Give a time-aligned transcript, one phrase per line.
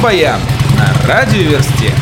[0.00, 0.40] Рок-баян
[0.78, 1.92] на радиоверсте.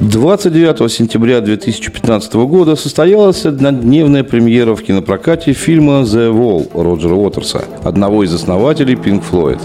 [0.00, 8.22] 29 сентября 2015 года состоялась однодневная премьера в кинопрокате фильма «The Wall» Роджера Уотерса, одного
[8.22, 9.60] из основателей Pink Floyd.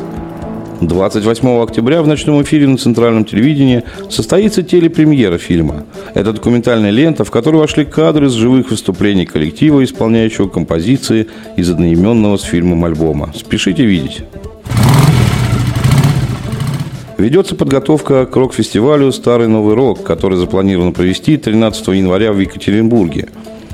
[0.80, 5.84] 28 октября в ночном эфире на центральном телевидении состоится телепремьера фильма.
[6.14, 11.28] Это документальная лента, в которую вошли кадры с живых выступлений коллектива, исполняющего композиции
[11.58, 13.34] из одноименного с фильмом альбома.
[13.36, 14.24] Спешите видеть.
[17.18, 23.30] Ведется подготовка к рок-фестивалю «Старый Новый Рок», который запланировано провести 13 января в Екатеринбурге.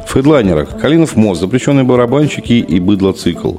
[0.05, 3.53] В хедлайнерах Калинов мост, запрещенные барабанщики и быдло цикл.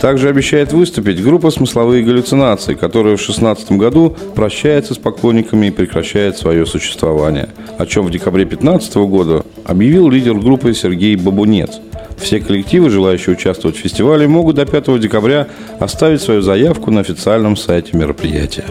[0.00, 6.36] Также обещает выступить группа «Смысловые галлюцинации», которая в 2016 году прощается с поклонниками и прекращает
[6.36, 7.48] свое существование,
[7.78, 11.80] о чем в декабре 2015 года объявил лидер группы Сергей Бабунец.
[12.18, 15.48] Все коллективы, желающие участвовать в фестивале, могут до 5 декабря
[15.80, 18.64] оставить свою заявку на официальном сайте мероприятия.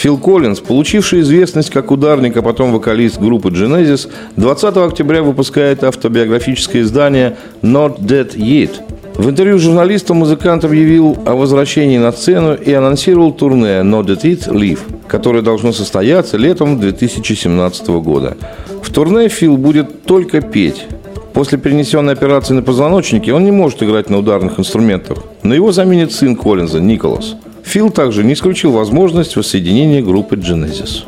[0.00, 6.80] Фил Коллинз, получивший известность как ударник, а потом вокалист группы Genesis, 20 октября выпускает автобиографическое
[6.80, 8.70] издание «Not Dead Yet».
[9.16, 14.48] В интервью журналистам музыкант объявил о возвращении на сцену и анонсировал турне «Not Dead It
[14.48, 18.38] Live», которое должно состояться летом 2017 года.
[18.82, 20.86] В турне Фил будет только петь.
[21.34, 26.10] После перенесенной операции на позвоночнике он не может играть на ударных инструментах, но его заменит
[26.12, 27.36] сын Коллинза, Николас–
[27.70, 31.04] Фил также не исключил возможность воссоединения группы Genesis.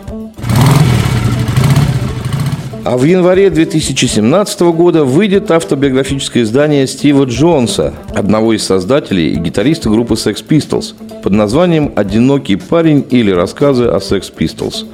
[2.85, 9.91] А в январе 2017 года выйдет автобиографическое издание Стива Джонса, одного из создателей и гитариста
[9.91, 14.87] группы Sex Pistols, под названием «Одинокий парень» или «Рассказы о Sex Pistols».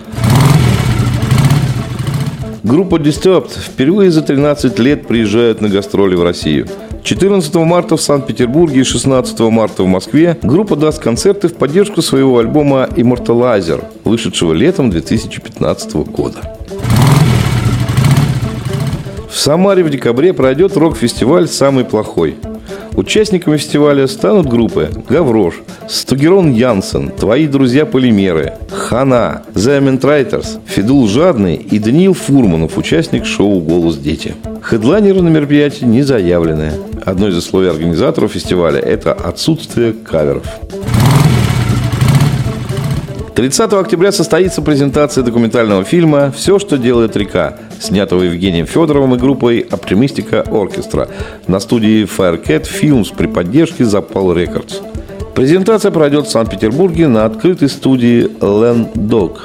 [2.62, 6.66] Группа Disturbed впервые за 13 лет приезжает на гастроли в Россию–
[7.08, 12.38] 14 марта в Санкт-Петербурге и 16 марта в Москве группа даст концерты в поддержку своего
[12.38, 16.58] альбома Immortalizer, вышедшего летом 2015 года.
[19.30, 22.36] В Самаре в декабре пройдет рок-фестиваль «Самый плохой».
[22.98, 25.54] Участниками фестиваля станут группы «Гаврош»,
[25.88, 33.98] «Стугерон Янсен», «Твои друзья-полимеры», «Хана», «The Mentrайтers», «Федул Жадный» и Даниил Фурманов, участник шоу «Голос
[33.98, 34.34] дети».
[34.60, 36.72] Хедлайнеры на мероприятии не заявлены.
[37.04, 40.46] Одно из условий организаторов фестиваля– это отсутствие каверов.
[43.38, 49.60] 30 октября состоится презентация документального фильма «Все, что делает река», снятого Евгением Федоровым и группой
[49.60, 51.06] «Оптимистика Оркестра»
[51.46, 54.82] на студии Firecat Films при поддержке Запал Records.
[55.36, 59.36] Презентация пройдет в Санкт-Петербурге на открытой студии Land Dog.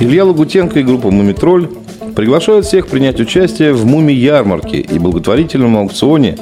[0.00, 1.68] Илья Лагутенко и группа «Мумитроль»
[2.16, 6.36] приглашают всех принять участие в «Муми-ярмарке» и благотворительном аукционе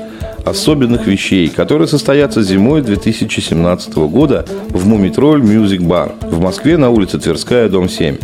[0.44, 7.18] особенных вещей, которые состоятся зимой 2017 года в «Мумитроль Мюзик Бар» в Москве на улице
[7.18, 8.16] Тверская, дом 7.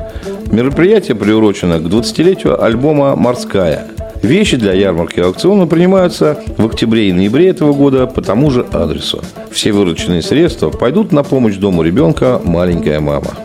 [0.51, 3.87] Мероприятие приурочено к 20-летию альбома «Морская».
[4.23, 9.23] Вещи для ярмарки аукциона принимаются в октябре и ноябре этого года по тому же адресу.
[9.51, 13.37] Все вырученные средства пойдут на помощь дому ребенка «Маленькая мама».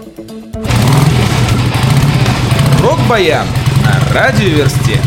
[2.81, 3.45] Рок-баян
[3.83, 4.99] на радиоверсте.